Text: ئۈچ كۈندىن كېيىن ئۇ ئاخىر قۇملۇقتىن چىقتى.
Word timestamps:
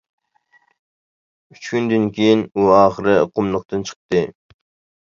ئۈچ 1.53 1.61
كۈندىن 1.75 2.09
كېيىن 2.17 2.43
ئۇ 2.55 2.67
ئاخىر 2.79 3.13
قۇملۇقتىن 3.37 3.89
چىقتى. 3.93 4.27